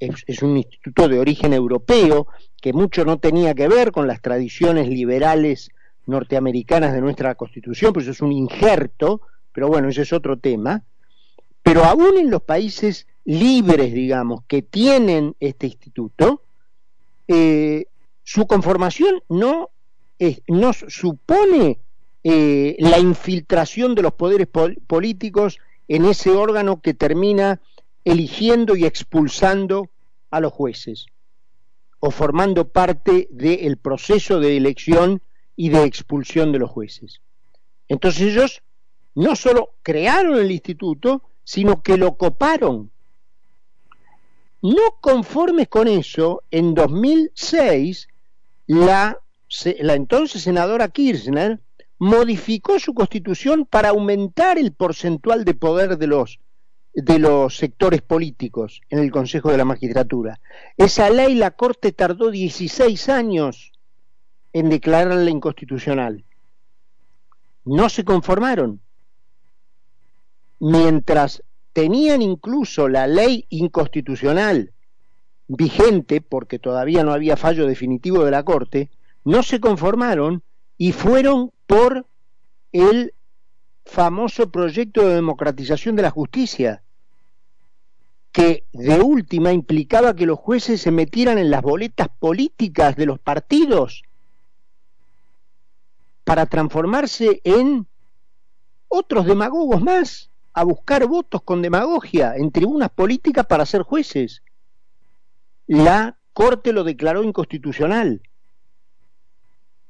es, 0.00 0.24
es, 0.26 0.42
un 0.42 0.56
instituto 0.56 1.08
de 1.08 1.18
origen 1.18 1.52
europeo, 1.52 2.26
que 2.60 2.72
mucho 2.72 3.04
no 3.04 3.18
tenía 3.18 3.54
que 3.54 3.68
ver 3.68 3.92
con 3.92 4.06
las 4.06 4.20
tradiciones 4.20 4.88
liberales 4.88 5.70
norteamericanas 6.06 6.92
de 6.92 7.00
nuestra 7.00 7.34
Constitución, 7.34 7.92
pues 7.92 8.06
es 8.08 8.20
un 8.20 8.32
injerto, 8.32 9.20
pero 9.52 9.68
bueno, 9.68 9.88
ese 9.88 10.02
es 10.02 10.12
otro 10.12 10.38
tema. 10.38 10.82
Pero 11.62 11.84
aún 11.84 12.16
en 12.18 12.30
los 12.30 12.42
países 12.42 13.06
libres, 13.24 13.92
digamos, 13.92 14.42
que 14.46 14.62
tienen 14.62 15.36
este 15.38 15.66
instituto, 15.66 16.42
eh, 17.28 17.86
su 18.24 18.46
conformación 18.46 19.22
no, 19.28 19.70
no 20.48 20.72
supone 20.72 21.78
eh, 22.24 22.76
la 22.78 22.98
infiltración 22.98 23.94
de 23.94 24.02
los 24.02 24.14
poderes 24.14 24.48
políticos 24.48 25.58
en 25.88 26.06
ese 26.06 26.30
órgano 26.30 26.80
que 26.80 26.94
termina 26.94 27.60
eligiendo 28.04 28.76
y 28.76 28.84
expulsando 28.84 29.90
a 30.30 30.40
los 30.40 30.52
jueces 30.52 31.06
o 32.00 32.10
formando 32.10 32.68
parte 32.68 33.28
del 33.30 33.76
proceso 33.76 34.40
de 34.40 34.56
elección 34.56 35.20
y 35.56 35.70
de 35.70 35.84
expulsión 35.84 36.52
de 36.52 36.60
los 36.60 36.70
jueces. 36.70 37.20
Entonces 37.88 38.22
ellos 38.22 38.62
no 39.14 39.34
solo 39.34 39.74
crearon 39.82 40.38
el 40.38 40.52
instituto, 40.52 41.22
sino 41.42 41.82
que 41.82 41.96
lo 41.96 42.16
coparon. 42.16 42.90
No 44.62 44.96
conformes 45.00 45.68
con 45.68 45.88
eso, 45.88 46.42
en 46.50 46.74
2006 46.74 48.08
la, 48.66 49.18
la 49.80 49.94
entonces 49.94 50.42
senadora 50.42 50.88
Kirchner 50.88 51.60
modificó 51.98 52.78
su 52.78 52.94
constitución 52.94 53.66
para 53.66 53.88
aumentar 53.88 54.58
el 54.58 54.72
porcentual 54.72 55.44
de 55.44 55.54
poder 55.54 55.98
de 55.98 56.06
los 56.06 56.38
de 57.00 57.20
los 57.20 57.56
sectores 57.56 58.02
políticos 58.02 58.80
en 58.90 58.98
el 58.98 59.12
Consejo 59.12 59.52
de 59.52 59.56
la 59.56 59.64
Magistratura. 59.64 60.40
Esa 60.76 61.08
ley 61.10 61.36
la 61.36 61.52
Corte 61.52 61.92
tardó 61.92 62.28
16 62.28 63.08
años 63.08 63.72
en 64.52 64.68
declararla 64.68 65.30
inconstitucional. 65.30 66.24
No 67.64 67.88
se 67.88 68.04
conformaron. 68.04 68.80
Mientras 70.58 71.44
tenían 71.72 72.20
incluso 72.20 72.88
la 72.88 73.06
ley 73.06 73.46
inconstitucional 73.48 74.72
vigente, 75.46 76.20
porque 76.20 76.58
todavía 76.58 77.04
no 77.04 77.12
había 77.12 77.36
fallo 77.36 77.68
definitivo 77.68 78.24
de 78.24 78.32
la 78.32 78.42
Corte, 78.42 78.90
no 79.24 79.44
se 79.44 79.60
conformaron 79.60 80.42
y 80.76 80.90
fueron 80.90 81.52
por 81.68 82.06
el 82.72 83.14
famoso 83.84 84.50
proyecto 84.50 85.06
de 85.06 85.14
democratización 85.14 85.94
de 85.94 86.02
la 86.02 86.10
justicia, 86.10 86.82
que 88.38 88.62
de 88.72 89.00
última 89.00 89.52
implicaba 89.52 90.14
que 90.14 90.24
los 90.24 90.38
jueces 90.38 90.80
se 90.80 90.92
metieran 90.92 91.38
en 91.38 91.50
las 91.50 91.60
boletas 91.60 92.06
políticas 92.20 92.94
de 92.94 93.04
los 93.04 93.18
partidos 93.18 94.04
para 96.22 96.46
transformarse 96.46 97.40
en 97.42 97.88
otros 98.86 99.26
demagogos 99.26 99.82
más, 99.82 100.30
a 100.52 100.62
buscar 100.62 101.04
votos 101.08 101.42
con 101.42 101.62
demagogia 101.62 102.36
en 102.36 102.52
tribunas 102.52 102.90
políticas 102.90 103.44
para 103.44 103.66
ser 103.66 103.82
jueces. 103.82 104.44
La 105.66 106.16
Corte 106.32 106.72
lo 106.72 106.84
declaró 106.84 107.24
inconstitucional. 107.24 108.22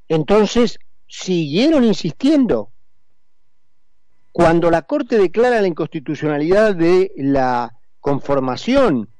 Entonces, 0.08 0.78
siguieron 1.06 1.84
insistiendo. 1.84 2.70
Cuando 4.32 4.70
la 4.70 4.80
Corte 4.80 5.18
declara 5.18 5.60
la 5.60 5.68
inconstitucionalidad 5.68 6.74
de 6.74 7.12
la 7.14 7.77
conformación 8.08 9.10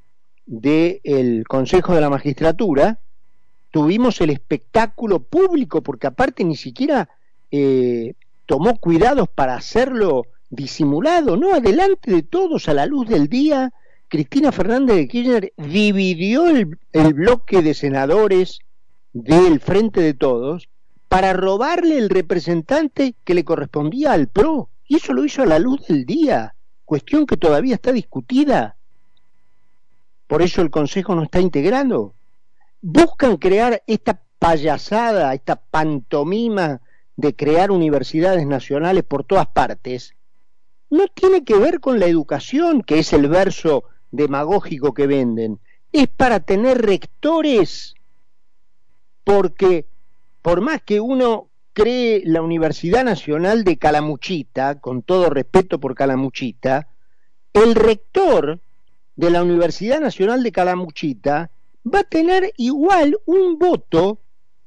del 0.47 1.45
Consejo 1.47 1.95
de 1.95 2.01
la 2.01 2.09
Magistratura, 2.09 2.99
tuvimos 3.71 4.19
el 4.23 4.31
espectáculo 4.31 5.21
público, 5.21 5.83
porque 5.83 6.07
aparte 6.07 6.43
ni 6.43 6.57
siquiera 6.57 7.11
eh, 7.51 8.15
tomó 8.47 8.79
cuidados 8.79 9.29
para 9.29 9.57
hacerlo 9.57 10.25
disimulado, 10.49 11.37
¿no? 11.37 11.53
Adelante 11.53 12.11
de 12.11 12.23
todos, 12.23 12.67
a 12.71 12.73
la 12.73 12.87
luz 12.87 13.07
del 13.11 13.29
día, 13.29 13.75
Cristina 14.09 14.53
Fernández 14.53 14.97
de 14.97 15.09
Kirchner 15.09 15.53
dividió 15.59 16.49
el, 16.49 16.79
el 16.95 17.13
bloque 17.13 17.61
de 17.61 17.75
senadores 17.75 18.61
del 19.13 19.61
Frente 19.61 20.01
de 20.01 20.15
Todos 20.15 20.71
para 21.11 21.35
robarle 21.35 21.99
el 21.99 22.09
representante 22.09 23.15
que 23.23 23.35
le 23.35 23.45
correspondía 23.45 24.13
al 24.13 24.29
PRO. 24.29 24.71
Y 24.87 24.97
eso 24.97 25.13
lo 25.13 25.27
hizo 25.27 25.43
a 25.43 25.47
la 25.47 25.59
luz 25.59 25.87
del 25.89 26.07
día, 26.07 26.55
cuestión 26.87 27.27
que 27.27 27.37
todavía 27.37 27.75
está 27.75 27.93
discutida. 27.93 28.78
Por 30.29 30.43
eso 30.43 30.63
el 30.63 30.71
Consejo 30.71 31.15
no 31.15 31.25
está 31.25 31.41
integrado. 31.41 32.15
Buscan 32.81 33.39
crear 33.39 33.83
esta 33.87 34.23
payasada, 34.39 35.35
esta 35.35 35.57
pantomima 35.57 36.81
de 37.17 37.35
crear 37.35 37.73
universidades 37.73 38.47
nacionales 38.47 39.03
por 39.03 39.25
todas 39.25 39.49
partes. 39.49 40.15
No 40.91 41.09
tiene 41.09 41.45
que 41.45 41.57
ver 41.57 41.81
con 41.81 41.99
la 41.99 42.07
educación, 42.07 42.83
que 42.83 43.01
es 43.01 43.13
el 43.13 43.27
verso 43.29 43.85
demagógico 44.11 44.95
que 44.95 45.07
venden. 45.07 45.61
Es 45.93 46.09
para 46.09 46.41
tener 46.41 46.83
rectores, 46.83 47.95
porque 49.25 49.87
por 50.43 50.61
más 50.61 50.83
que 50.83 51.01
uno 51.01 51.49
cree 51.73 52.23
la 52.27 52.43
Universidad 52.43 53.03
Nacional 53.03 53.65
de 53.65 53.79
Calamuchita, 53.79 54.79
con 54.79 55.03
todo 55.03 55.31
respeto 55.31 55.81
por 55.81 55.95
Calamuchita, 55.95 56.89
el 57.55 57.75
rector 57.75 58.61
de 59.19 59.31
la 59.31 59.43
Universidad 59.43 60.01
Nacional 60.01 60.45
de 60.45 60.53
Calamuchita 60.53 61.51
va 61.85 61.99
a 61.99 62.05
tener 62.05 62.53
igual 62.57 63.19
un 63.27 63.59
voto 63.59 64.21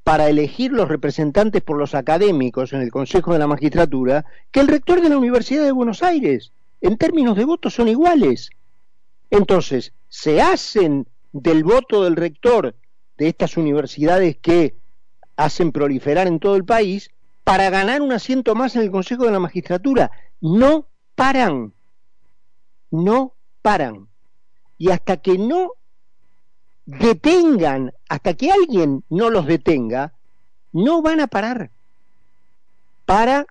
para 0.04 0.28
elegir 0.28 0.74
los 0.74 0.90
representantes 0.90 1.62
por 1.62 1.78
los 1.78 1.96
académicos 1.96 2.74
en 2.74 2.82
el 2.82 2.92
Consejo 2.92 3.32
de 3.32 3.40
la 3.40 3.48
Magistratura 3.48 4.26
que 4.52 4.60
el 4.60 4.68
rector 4.68 5.00
de 5.00 5.08
la 5.08 5.18
Universidad 5.18 5.64
de 5.64 5.72
Buenos 5.72 6.04
Aires. 6.04 6.52
En 6.82 6.98
términos 6.98 7.38
de 7.38 7.46
votos 7.46 7.76
son 7.76 7.88
iguales. 7.88 8.50
Entonces, 9.30 9.94
se 10.10 10.42
hacen 10.42 11.08
del 11.32 11.64
voto 11.64 12.04
del 12.04 12.18
rector 12.18 12.76
de 13.18 13.30
estas 13.30 13.56
universidades 13.56 14.36
que 14.36 14.76
hacen 15.38 15.72
proliferar 15.72 16.28
en 16.28 16.42
todo 16.42 16.58
el 16.58 16.66
país 16.66 17.10
para 17.46 17.70
ganar 17.70 18.02
un 18.02 18.12
asiento 18.12 18.54
más 18.54 18.76
en 18.76 18.82
el 18.82 18.92
Consejo 18.92 19.24
de 19.24 19.32
la 19.32 19.40
Magistratura. 19.40 20.12
No 20.42 20.88
paran, 21.16 21.74
no 22.90 23.34
paran. 23.62 24.11
Y 24.82 24.90
hasta 24.90 25.18
que 25.18 25.38
no 25.38 25.74
detengan, 26.88 27.94
hasta 28.10 28.34
que 28.34 28.52
alguien 28.52 29.04
no 29.12 29.30
los 29.30 29.46
detenga, 29.46 30.14
no 30.72 31.04
van 31.04 31.20
a 31.20 31.28
parar 31.28 31.70
para 33.06 33.46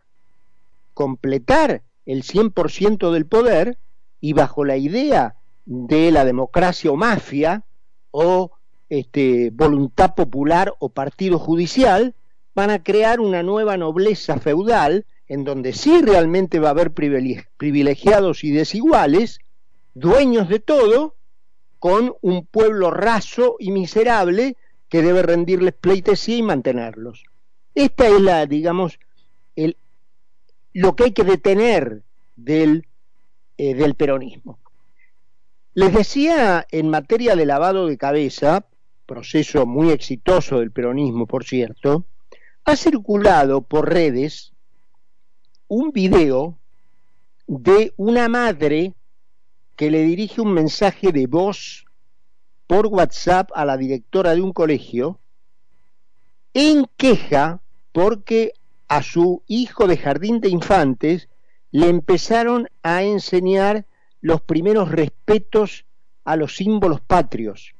completar 0.93 1.83
el 2.05 2.25
100% 2.25 3.12
del 3.12 3.27
poder 3.27 3.79
y 4.21 4.33
bajo 4.33 4.64
la 4.64 4.77
idea 4.77 5.37
de 5.66 6.11
la 6.11 6.25
democracia 6.25 6.90
o 6.90 6.97
mafia 6.97 7.62
o 8.11 8.51
este, 8.88 9.51
voluntad 9.51 10.16
popular 10.16 10.75
o 10.81 10.88
partido 10.88 11.38
judicial, 11.38 12.16
van 12.57 12.71
a 12.71 12.83
crear 12.83 13.21
una 13.21 13.45
nueva 13.45 13.77
nobleza 13.77 14.40
feudal 14.40 15.07
en 15.29 15.45
donde 15.45 15.75
sí 15.75 16.03
realmente 16.03 16.59
va 16.59 16.71
a 16.71 16.73
haber 16.73 16.90
privilegiados 16.90 18.43
y 18.43 18.51
desiguales, 18.51 19.38
dueños 19.95 20.49
de 20.49 20.59
todo, 20.59 21.14
con 21.81 22.14
un 22.21 22.47
pueblo 22.47 22.90
raso 22.90 23.57
y 23.59 23.73
miserable 23.73 24.57
que 24.88 25.03
debe 25.03 25.23
rendirles 25.23 25.75
pleitesía 25.75 26.37
y 26.37 26.43
mantenerlos. 26.43 27.25
Esta 27.75 28.07
es 28.07 28.21
la, 28.21 28.47
digamos, 28.47 29.01
el, 29.57 29.77
lo 30.73 30.95
que 30.95 31.05
hay 31.05 31.12
que 31.12 31.25
detener 31.25 32.03
del, 32.37 32.87
eh, 33.57 33.75
del 33.75 33.95
peronismo. 33.95 34.59
Les 35.73 35.93
decía 35.93 36.66
en 36.71 36.90
materia 36.90 37.35
de 37.35 37.47
lavado 37.47 37.87
de 37.87 37.97
cabeza, 37.97 38.66
proceso 39.07 39.66
muy 39.66 39.90
exitoso 39.90 40.59
del 40.61 40.73
peronismo, 40.73 41.27
por 41.27 41.45
cierto, 41.45 42.05
ha 42.64 42.77
circulado 42.77 43.62
por 43.62 43.88
redes 43.88 44.53
un 45.66 45.93
video 45.93 46.59
de 47.47 47.95
una 47.97 48.29
madre 48.29 48.95
que 49.81 49.90
le 49.90 50.03
dirige 50.03 50.43
un 50.43 50.53
mensaje 50.53 51.11
de 51.11 51.27
voz 51.27 51.87
por 52.66 52.88
WhatsApp 52.88 53.49
a 53.55 53.64
la 53.64 53.79
directora 53.79 54.35
de 54.35 54.43
un 54.43 54.53
colegio 54.53 55.19
en 56.53 56.85
queja 56.99 57.62
porque 57.90 58.53
a 58.88 59.03
su 59.03 59.43
hijo 59.47 59.87
de 59.87 59.97
jardín 59.97 60.43
de 60.43 60.51
infantes 60.51 61.31
le 61.71 61.88
empezaron 61.88 62.69
a 62.83 63.05
enseñar 63.05 63.87
los 64.21 64.43
primeros 64.43 64.90
respetos 64.90 65.87
a 66.25 66.37
los 66.37 66.57
símbolos 66.57 67.01
patrios 67.01 67.75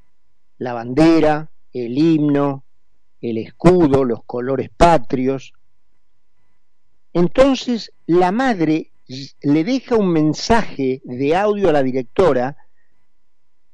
la 0.57 0.73
bandera, 0.73 1.51
el 1.75 1.99
himno, 1.99 2.65
el 3.21 3.37
escudo, 3.37 4.07
los 4.07 4.25
colores 4.25 4.71
patrios. 4.75 5.53
Entonces 7.13 7.93
la 8.07 8.33
madre 8.33 8.91
le 9.42 9.64
deja 9.64 9.96
un 9.96 10.09
mensaje 10.09 11.01
de 11.05 11.37
audio 11.37 11.68
a 11.68 11.73
la 11.73 11.83
directora 11.83 12.57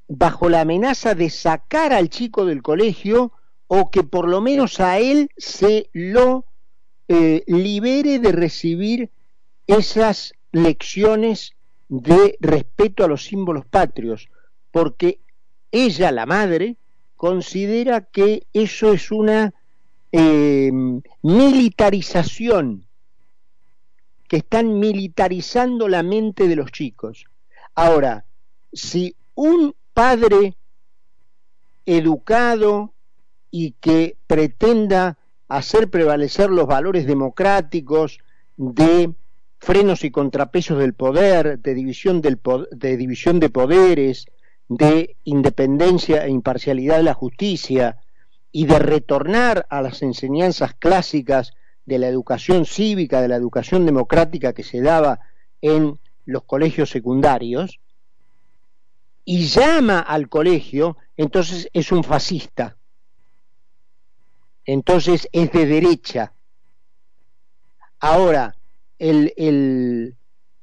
bajo 0.09 0.49
la 0.49 0.63
amenaza 0.63 1.15
de 1.15 1.31
sacar 1.31 1.93
al 1.93 2.09
chico 2.09 2.47
del 2.47 2.63
colegio 2.63 3.33
o 3.67 3.91
que 3.91 4.03
por 4.03 4.29
lo 4.29 4.41
menos 4.41 4.81
a 4.81 4.99
él 4.99 5.31
se 5.37 5.91
lo 5.93 6.45
eh, 7.09 7.43
libere 7.47 8.19
de 8.19 8.33
recibir 8.33 9.11
esas 9.67 10.35
lecciones 10.53 11.55
de 11.89 12.37
respeto 12.41 13.05
a 13.05 13.09
los 13.09 13.25
símbolos 13.25 13.67
patrios, 13.67 14.29
porque 14.71 15.21
ella, 15.71 16.13
la 16.13 16.27
madre, 16.27 16.77
considera 17.17 18.01
que 18.01 18.47
eso 18.53 18.93
es 18.93 19.11
una 19.11 19.55
eh, 20.13 20.71
militarización, 21.23 22.86
que 24.29 24.39
están 24.39 24.79
militarizando 24.79 25.89
la 25.89 26.03
mente 26.03 26.49
de 26.49 26.57
los 26.57 26.73
chicos. 26.73 27.27
Ahora, 27.75 28.25
si 28.73 29.15
un 29.35 29.75
padre 29.93 30.57
educado 31.85 32.93
y 33.51 33.73
que 33.73 34.17
pretenda 34.27 35.19
hacer 35.49 35.89
prevalecer 35.89 36.51
los 36.51 36.67
valores 36.67 37.07
democráticos 37.07 38.19
de 38.57 39.15
frenos 39.59 40.05
y 40.05 40.11
contrapesos 40.11 40.79
del 40.79 40.95
poder, 40.95 41.59
de 41.61 41.75
división, 41.75 42.21
de, 42.21 42.97
división 42.97 43.41
de 43.41 43.51
poderes, 43.51 44.27
de 44.69 45.17
independencia 45.25 46.25
e 46.25 46.31
imparcialidad 46.31 46.97
de 46.97 47.03
la 47.05 47.15
justicia 47.15 47.99
y 48.53 48.67
de 48.67 48.79
retornar 48.79 49.67
a 49.71 49.83
las 49.83 50.03
enseñanzas 50.03 50.75
clásicas 50.75 51.53
de 51.87 51.99
la 51.99 52.09
educación 52.09 52.67
cívica, 52.67 53.23
de 53.23 53.29
la 53.29 53.37
educación 53.37 53.87
democrática 53.87 54.53
que 54.53 54.65
se 54.65 54.83
daba 54.83 55.21
en 55.63 55.99
los 56.25 56.43
colegios 56.45 56.91
secundarios, 56.91 57.81
y 59.25 59.47
llama 59.47 60.01
al 60.01 60.29
colegio, 60.29 60.97
entonces 61.17 61.69
es 61.73 61.91
un 61.91 62.05
fascista. 62.05 62.77
Entonces 64.65 65.29
es 65.33 65.51
de 65.51 65.67
derecha. 65.67 66.33
Ahora, 67.99 68.57
el, 68.99 69.33
el, 69.37 70.17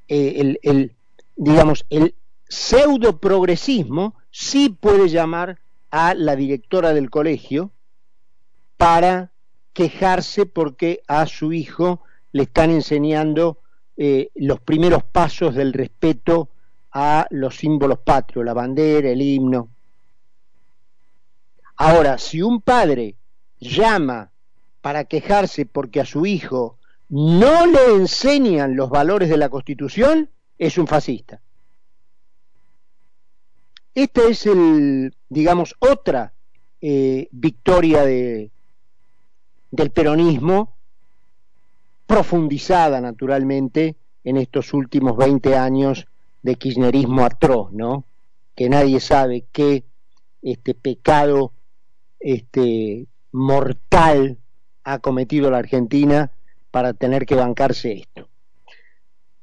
el, 0.08 0.60
el 0.62 0.96
digamos, 1.36 1.86
el 1.90 2.16
pseudo 2.48 3.18
progresismo 3.20 4.16
sí 4.32 4.70
puede 4.70 5.10
llamar 5.10 5.60
a 5.92 6.14
la 6.14 6.36
directora 6.36 6.94
del 6.94 7.10
colegio 7.10 7.72
para 8.78 9.33
quejarse 9.74 10.46
porque 10.46 11.02
a 11.08 11.26
su 11.26 11.52
hijo 11.52 12.02
le 12.32 12.44
están 12.44 12.70
enseñando 12.70 13.60
eh, 13.98 14.30
los 14.36 14.60
primeros 14.62 15.04
pasos 15.04 15.56
del 15.56 15.74
respeto 15.74 16.50
a 16.92 17.28
los 17.32 17.58
símbolos 17.58 18.00
patrios, 18.00 18.46
la 18.46 18.54
bandera, 18.54 19.10
el 19.10 19.22
himno. 19.22 19.70
Ahora, 21.76 22.18
si 22.18 22.42
un 22.42 22.62
padre 22.62 23.16
llama 23.60 24.32
para 24.82 25.06
quejarse 25.06 25.66
porque 25.66 26.02
a 26.02 26.06
su 26.06 26.26
hijo 26.26 26.78
no 27.10 27.66
le 27.66 27.96
enseñan 27.96 28.76
los 28.76 28.90
valores 28.90 29.30
de 29.30 29.38
la 29.38 29.50
Constitución, 29.50 30.30
es 30.58 30.78
un 30.78 30.88
fascista. 30.88 31.42
Esta 33.96 34.24
es 34.28 34.46
el, 34.46 35.16
digamos, 35.30 35.76
otra 35.80 36.34
eh, 36.82 37.28
victoria 37.32 38.04
de, 38.04 38.52
del 39.74 39.90
peronismo, 39.90 40.76
profundizada 42.06 43.02
naturalmente 43.02 43.96
en 44.24 44.38
estos 44.38 44.72
últimos 44.72 45.18
20 45.18 45.56
años 45.58 46.06
de 46.44 46.56
kirchnerismo 46.58 47.26
atroz, 47.26 47.72
¿no? 47.72 48.06
Que 48.56 48.70
nadie 48.70 49.00
sabe 49.00 49.46
qué 49.52 49.84
este 50.44 50.76
pecado 50.76 51.54
este 52.20 53.08
mortal 53.32 54.38
ha 54.84 55.00
cometido 55.00 55.50
la 55.50 55.58
Argentina 55.58 56.30
para 56.70 56.94
tener 56.94 57.26
que 57.26 57.34
bancarse 57.34 57.94
esto. 57.94 58.28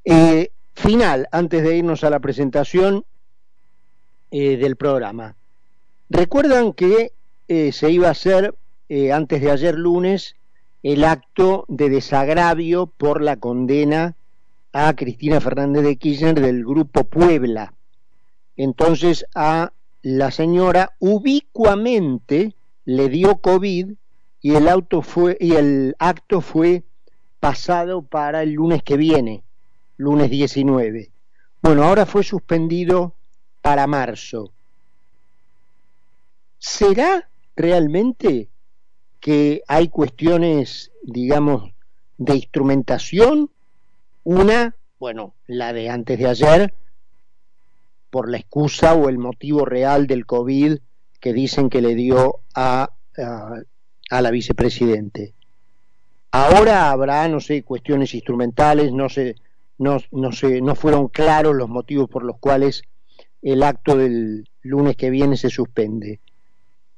Eh, 0.05 0.53
final, 0.75 1.27
antes 1.33 1.65
de 1.65 1.77
irnos 1.77 2.05
a 2.05 2.11
la 2.11 2.21
presentación, 2.21 3.05
eh, 4.31 4.57
del 4.59 4.77
programa. 4.77 5.35
Recuerdan 6.09 6.73
que 6.73 7.15
eh, 7.49 7.73
se 7.73 7.91
iba 7.91 8.07
a 8.07 8.13
hacer 8.13 8.55
eh, 8.91 9.13
antes 9.13 9.41
de 9.41 9.53
ayer 9.53 9.77
lunes 9.77 10.35
el 10.83 11.05
acto 11.05 11.65
de 11.69 11.89
desagravio 11.89 12.87
por 12.89 13.23
la 13.23 13.37
condena 13.37 14.17
a 14.73 14.97
Cristina 14.97 15.41
Fernández 15.41 15.85
de 15.85 15.97
Kirchner 15.97 16.41
del 16.41 16.65
grupo 16.65 17.05
Puebla. 17.05 17.73
Entonces 18.57 19.27
a 19.33 19.73
la 20.03 20.33
señora 20.33 20.97
ubicuamente 20.99 22.57
le 22.85 23.09
dio 23.09 23.37
COVID 23.37 23.93
y 24.41 24.55
el 24.55 24.69
acto 24.69 25.03
fue 26.41 26.83
pasado 27.39 28.03
para 28.03 28.43
el 28.43 28.55
lunes 28.55 28.83
que 28.83 28.97
viene, 28.97 29.45
lunes 29.99 30.31
19. 30.31 31.13
Bueno, 31.63 31.85
ahora 31.85 32.07
fue 32.07 32.25
suspendido 32.25 33.15
para 33.63 33.87
marzo. 33.87 34.51
¿Será 36.59 37.29
realmente 37.55 38.49
que 39.21 39.63
hay 39.69 39.89
cuestiones, 39.89 40.91
digamos, 41.03 41.73
de 42.19 42.37
instrumentación? 42.37 43.51
Una, 44.25 44.75
bueno, 44.99 45.35
la 45.47 45.73
de 45.73 45.91
antes 45.91 46.19
de 46.19 46.27
ayer, 46.27 46.75
por 48.11 48.29
la 48.31 48.39
excusa 48.39 48.95
o 48.95 49.09
el 49.09 49.19
motivo 49.19 49.65
real 49.65 50.07
del 50.07 50.27
COVID 50.27 50.79
que 51.21 51.33
dicen 51.33 51.71
que 51.71 51.83
le 51.83 51.95
dio 51.95 52.41
a, 52.55 52.91
a, 54.11 54.21
la 54.21 54.31
vicepresidente. 54.31 55.35
Ahora 56.33 56.91
habrá, 56.91 57.29
no 57.29 57.41
sé, 57.41 57.63
cuestiones 57.63 58.15
instrumentales, 58.15 58.93
no 58.93 59.09
sé, 59.09 59.37
no, 59.79 59.99
no 60.11 60.33
sé, 60.33 60.61
no 60.61 60.75
fueron 60.75 61.09
claros 61.09 61.55
los 61.55 61.69
motivos 61.69 62.09
por 62.09 62.25
los 62.25 62.39
cuales 62.39 62.83
el 63.43 63.63
acto 63.63 63.97
del 63.97 64.49
lunes 64.63 64.97
que 64.97 65.11
viene 65.11 65.37
se 65.37 65.51
suspende. 65.51 66.21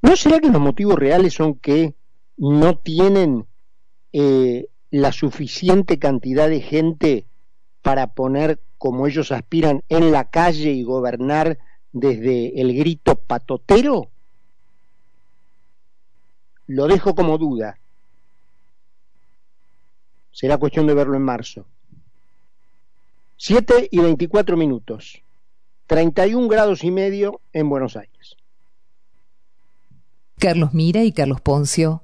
¿No 0.02 0.16
será 0.16 0.40
que 0.40 0.50
los 0.50 0.60
motivos 0.60 0.96
reales 0.96 1.34
son 1.34 1.54
que 1.54 1.94
no 2.36 2.78
tienen 2.78 3.46
eh, 4.12 4.68
la 4.90 5.12
suficiente 5.12 5.98
cantidad 5.98 6.48
de 6.48 6.60
gente 6.60 7.26
para 7.82 8.14
poner 8.14 8.60
como 8.78 9.06
ellos 9.06 9.32
aspiran 9.32 9.82
en 9.88 10.12
la 10.12 10.28
calle 10.30 10.72
y 10.72 10.82
gobernar 10.82 11.58
desde 11.92 12.60
el 12.60 12.76
grito 12.76 13.16
patotero? 13.16 14.10
Lo 16.66 16.86
dejo 16.88 17.14
como 17.14 17.38
duda. 17.38 17.78
Será 20.30 20.56
cuestión 20.56 20.86
de 20.86 20.94
verlo 20.94 21.16
en 21.16 21.22
marzo. 21.22 21.66
Siete 23.36 23.88
y 23.90 23.98
veinticuatro 23.98 24.56
minutos. 24.56 25.22
31 25.86 26.48
grados 26.48 26.84
y 26.84 26.90
medio 26.90 27.40
en 27.52 27.68
Buenos 27.68 27.96
Aires. 27.96 28.36
Carlos 30.38 30.72
Mira 30.72 31.04
y 31.04 31.12
Carlos 31.12 31.40
Poncio 31.40 32.02